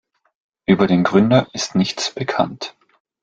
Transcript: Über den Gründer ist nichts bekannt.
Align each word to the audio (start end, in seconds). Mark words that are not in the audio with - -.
Über 0.65 0.87
den 0.87 1.03
Gründer 1.03 1.47
ist 1.53 1.75
nichts 1.75 2.09
bekannt. 2.11 2.75